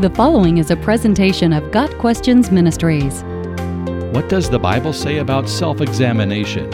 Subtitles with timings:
[0.00, 3.22] The following is a presentation of Got Questions Ministries.
[4.12, 6.68] What does the Bible say about self examination?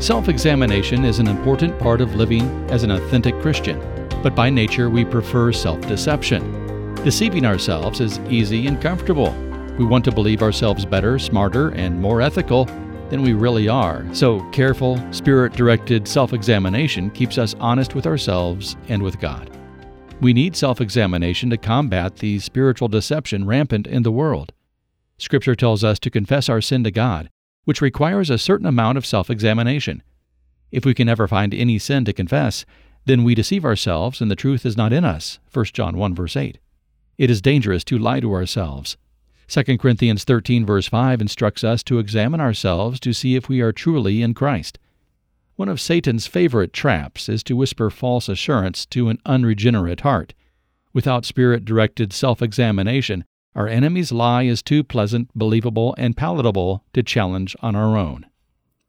[0.00, 3.80] Self examination is an important part of living as an authentic Christian,
[4.22, 6.94] but by nature we prefer self deception.
[7.02, 9.32] Deceiving ourselves is easy and comfortable.
[9.76, 12.66] We want to believe ourselves better, smarter, and more ethical
[13.08, 14.06] than we really are.
[14.14, 19.59] So, careful, spirit directed self examination keeps us honest with ourselves and with God.
[20.20, 24.52] We need self examination to combat the spiritual deception rampant in the world.
[25.16, 27.30] Scripture tells us to confess our sin to God,
[27.64, 30.02] which requires a certain amount of self examination.
[30.70, 32.66] If we can never find any sin to confess,
[33.06, 35.38] then we deceive ourselves and the truth is not in us.
[35.54, 36.58] 1 John 1 verse 8.
[37.16, 38.98] It is dangerous to lie to ourselves.
[39.48, 43.72] 2 Corinthians 13 verse 5 instructs us to examine ourselves to see if we are
[43.72, 44.78] truly in Christ.
[45.60, 50.32] One of Satan's favorite traps is to whisper false assurance to an unregenerate heart.
[50.94, 57.02] Without spirit directed self examination, our enemy's lie is too pleasant, believable, and palatable to
[57.02, 58.24] challenge on our own.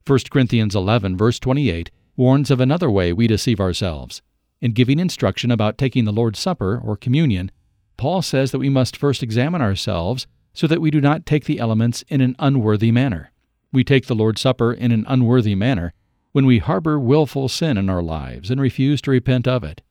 [0.07, 4.21] 1 Corinthians 11, verse 28, warns of another way we deceive ourselves.
[4.61, 7.51] In giving instruction about taking the Lord's Supper, or communion,
[7.97, 11.59] Paul says that we must first examine ourselves so that we do not take the
[11.59, 13.33] elements in an unworthy manner.
[13.73, 15.93] We take the Lord's Supper in an unworthy manner
[16.31, 19.81] when we harbor willful sin in our lives and refuse to repent of it.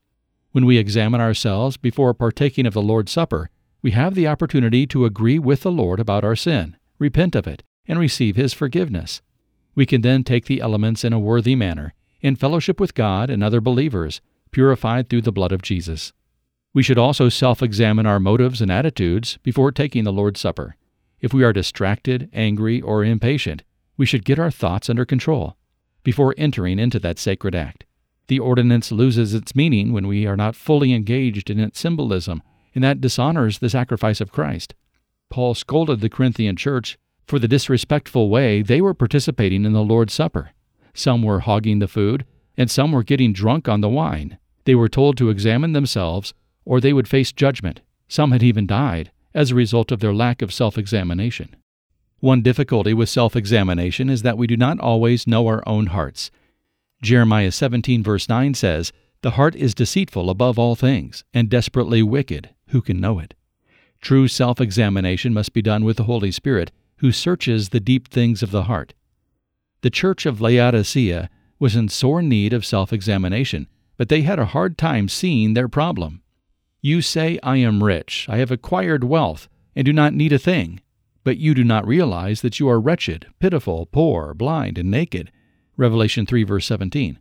[0.52, 3.50] When we examine ourselves before partaking of the Lord's Supper,
[3.83, 7.62] we have the opportunity to agree with the Lord about our sin, repent of it,
[7.86, 9.20] and receive His forgiveness.
[9.74, 13.44] We can then take the elements in a worthy manner, in fellowship with God and
[13.44, 16.12] other believers, purified through the blood of Jesus.
[16.72, 20.77] We should also self examine our motives and attitudes before taking the Lord's Supper.
[21.20, 23.62] If we are distracted, angry, or impatient,
[23.96, 25.56] we should get our thoughts under control
[26.03, 27.84] before entering into that sacred act.
[28.29, 32.42] The ordinance loses its meaning when we are not fully engaged in its symbolism,
[32.75, 34.75] and that dishonors the sacrifice of Christ.
[35.31, 40.13] Paul scolded the Corinthian church for the disrespectful way they were participating in the Lord's
[40.13, 40.51] Supper.
[40.95, 42.24] Some were hogging the food,
[42.57, 44.39] and some were getting drunk on the wine.
[44.64, 47.80] They were told to examine themselves, or they would face judgment.
[48.08, 51.57] Some had even died as a result of their lack of self examination.
[52.20, 56.31] One difficulty with self examination is that we do not always know our own hearts.
[57.03, 58.92] Jeremiah 17, verse 9 says,
[59.23, 62.51] The heart is deceitful above all things, and desperately wicked.
[62.69, 63.33] Who can know it?
[64.03, 68.42] True self examination must be done with the Holy Spirit, who searches the deep things
[68.42, 68.92] of the heart.
[69.80, 73.67] The church of Laodicea was in sore need of self examination,
[73.97, 76.20] but they had a hard time seeing their problem.
[76.83, 80.80] You say, I am rich, I have acquired wealth, and do not need a thing
[81.25, 85.31] but you do not realize that you are wretched, pitiful, poor, blind, and naked.
[85.77, 87.19] Revelation 3, verse 17.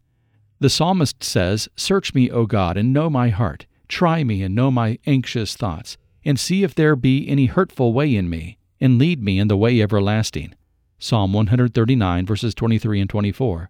[0.59, 3.65] The psalmist says, Search me, O God, and know my heart.
[3.87, 8.15] Try me and know my anxious thoughts, and see if there be any hurtful way
[8.15, 10.53] in me, and lead me in the way everlasting.
[10.97, 13.69] Psalm 139, verses 23 and 24.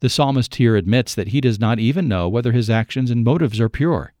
[0.00, 3.60] The psalmist here admits that he does not even know whether his actions and motives
[3.60, 4.12] are pure.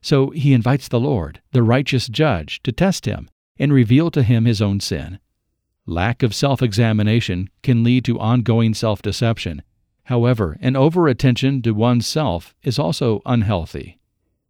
[0.00, 4.44] So he invites the Lord, the righteous judge, to test him and reveal to him
[4.44, 5.18] his own sin.
[5.86, 9.62] Lack of self examination can lead to ongoing self deception.
[10.04, 13.98] However, an over attention to one's self is also unhealthy.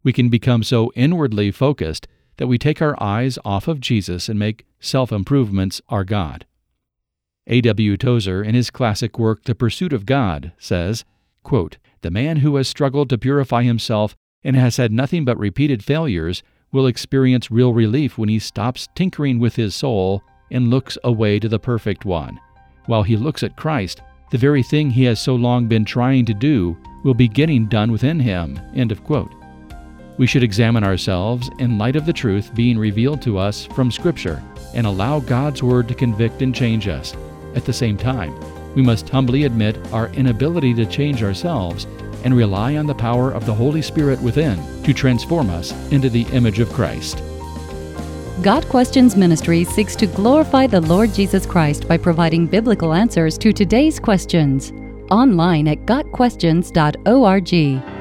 [0.03, 4.37] We can become so inwardly focused that we take our eyes off of Jesus and
[4.37, 6.45] make self improvements our God.
[7.47, 7.97] A.W.
[7.97, 11.03] Tozer, in his classic work The Pursuit of God, says,
[11.43, 15.83] quote, The man who has struggled to purify himself and has had nothing but repeated
[15.83, 16.41] failures
[16.73, 21.47] will experience real relief when he stops tinkering with his soul and looks away to
[21.47, 22.37] the perfect one.
[22.87, 24.01] While he looks at Christ,
[24.31, 27.91] the very thing he has so long been trying to do will be getting done
[27.91, 28.59] within him.
[28.75, 29.31] End of quote.
[30.17, 34.43] We should examine ourselves in light of the truth being revealed to us from Scripture
[34.73, 37.15] and allow God's Word to convict and change us.
[37.55, 38.33] At the same time,
[38.75, 41.85] we must humbly admit our inability to change ourselves
[42.23, 46.23] and rely on the power of the Holy Spirit within to transform us into the
[46.33, 47.21] image of Christ.
[48.41, 53.53] Got Questions Ministry seeks to glorify the Lord Jesus Christ by providing biblical answers to
[53.53, 54.73] today's questions.
[55.11, 57.92] Online at GotQuestions.org.